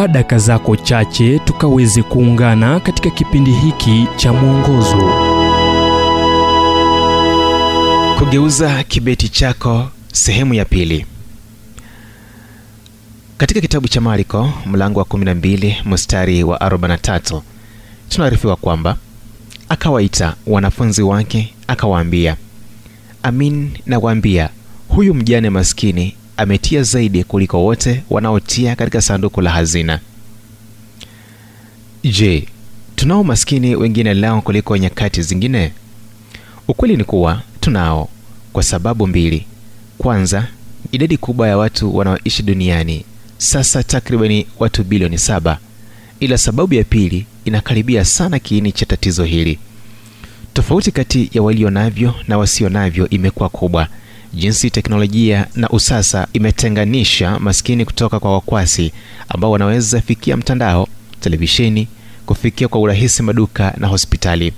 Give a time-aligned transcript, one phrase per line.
[0.00, 5.12] chukua daka zako chache tukaweze kuungana katika kipindi hiki cha mwongozo.
[8.18, 11.06] Kugeuza kibeti chako sehemu ya pili.
[13.38, 17.40] Katika kitabu cha mariko mlango wa 12 mstari wa 43
[18.08, 18.96] tunaarifiwa kwamba
[19.68, 22.36] akawaita wanafunzi wake akawaambia
[23.22, 24.48] amin nawaambia
[24.88, 30.00] huyu mjane maskini ametia zaidi kuliko wote wanaotia katika sanduku la hazina.
[32.04, 32.48] Je
[32.96, 35.72] tunao maskini wengine leo kuliko nyakati zingine?
[36.68, 38.08] Ukweli ni kuwa tunao
[38.52, 39.46] kwa sababu mbili.
[39.98, 40.46] Kwanza
[40.92, 43.04] idadi kubwa ya watu wanaoishi duniani
[43.38, 45.58] sasa takribani watu bilioni saba.
[46.20, 49.58] Ila sababu ya pili inakaribia sana kiini cha tatizo hili.
[50.54, 53.88] Tofauti kati ya walio navyo na wasio navyo imekuwa kubwa
[54.34, 58.92] jinsi teknolojia na usasa imetenganisha maskini kutoka kwa wakwasi
[59.28, 60.88] ambao wanaweza fikia mtandao
[61.20, 61.88] televisheni
[62.26, 64.52] kufikia kwa urahisi maduka na hospitali.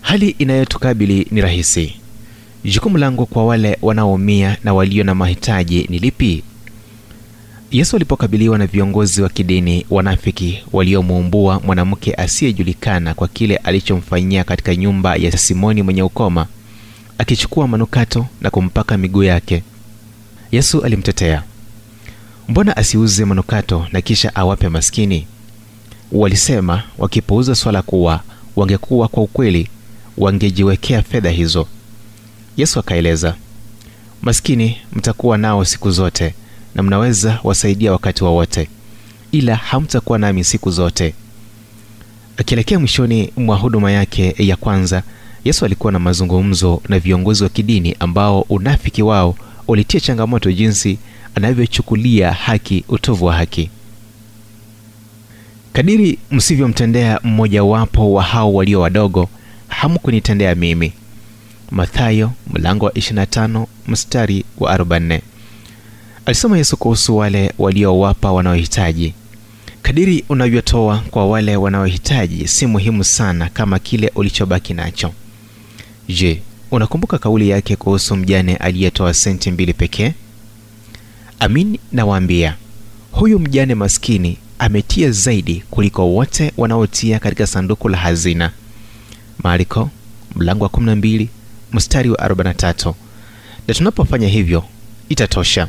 [0.00, 1.94] Hali inayotukabili ni rahisi.
[2.64, 6.42] Jukumu langu kwa wale wanaoumia na walio na mahitaji ni lipi?
[7.70, 15.16] Yesu alipokabiliwa na viongozi wa kidini wanafiki waliomuumbua mwanamke asiyejulikana kwa kile alichomfanyia katika nyumba
[15.16, 16.46] ya simoni mwenye ukoma
[17.18, 19.62] akichukua manukato na kumpaka miguu yake.
[20.52, 21.42] Yesu alimtetea.
[22.48, 25.26] Mbona asiuze manukato na kisha awape maskini?
[26.12, 28.20] Walisema wakipuuza swala kuwa
[28.56, 29.68] wangekuwa kwa ukweli
[30.18, 31.66] wangejiwekea fedha hizo.
[32.56, 33.34] Yesu akaeleza
[34.22, 36.34] maskini mtakuwa nao siku zote
[36.74, 38.66] na mnaweza wasaidia wakati wowote wa
[39.32, 41.14] ila hamtakuwa nami siku zote.
[42.36, 45.02] Akielekea mwishoni mwa huduma yake ya kwanza
[45.44, 49.34] yesu alikuwa na mazungumzo na viongozi wa kidini ambao unafiki wao
[49.68, 50.98] ulitia changamoto jinsi
[51.34, 53.70] anavyochukulia haki utovu wa haki.
[55.72, 59.28] Kadiri msivyomtendea mmojawapo wa hao walio wadogo
[59.68, 60.92] hamkunitendea mimi.
[61.70, 65.20] Mathayo mlango wa 25 mstari wa 44
[66.26, 69.14] alisema yesu kuhusu wale waliowapa wanaohitaji.
[69.82, 75.12] Kadiri unavyotoa kwa wale wanaohitaji si muhimu sana kama kile ulichobaki nacho
[76.08, 80.12] je unakumbuka kauli yake kuhusu mjane aliyetoa senti mbili pekee?
[81.38, 82.56] Amin nawaambia
[83.12, 88.52] huyu mjane maskini ametia zaidi kuliko wote wanaotia katika sanduku la hazina.
[89.42, 89.90] Mariko
[90.36, 91.26] mlango wa 12
[91.72, 92.94] mstari wa 43
[93.68, 94.64] na tunapofanya hivyo
[95.08, 95.68] itatosha